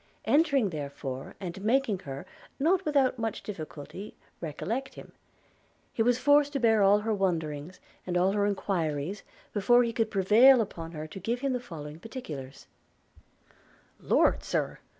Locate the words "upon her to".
10.59-11.19